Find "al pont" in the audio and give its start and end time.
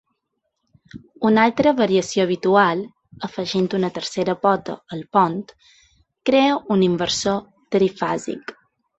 4.97-5.37